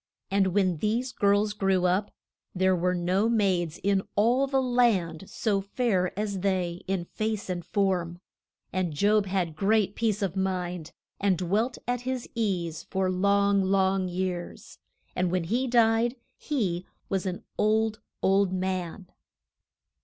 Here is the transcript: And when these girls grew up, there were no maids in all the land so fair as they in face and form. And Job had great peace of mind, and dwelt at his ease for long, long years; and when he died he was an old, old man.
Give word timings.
And 0.31 0.47
when 0.47 0.77
these 0.77 1.11
girls 1.11 1.53
grew 1.53 1.85
up, 1.85 2.09
there 2.55 2.75
were 2.75 2.95
no 2.95 3.29
maids 3.29 3.77
in 3.83 4.01
all 4.15 4.47
the 4.47 4.59
land 4.59 5.29
so 5.29 5.61
fair 5.61 6.11
as 6.17 6.39
they 6.39 6.81
in 6.87 7.05
face 7.05 7.51
and 7.51 7.63
form. 7.63 8.19
And 8.73 8.93
Job 8.95 9.27
had 9.27 9.55
great 9.55 9.93
peace 9.95 10.23
of 10.23 10.35
mind, 10.35 10.91
and 11.19 11.37
dwelt 11.37 11.77
at 11.87 12.01
his 12.01 12.27
ease 12.33 12.81
for 12.89 13.11
long, 13.11 13.61
long 13.63 14.07
years; 14.07 14.79
and 15.15 15.29
when 15.29 15.43
he 15.43 15.67
died 15.67 16.15
he 16.35 16.87
was 17.07 17.27
an 17.27 17.43
old, 17.59 17.99
old 18.23 18.51
man. 18.51 19.05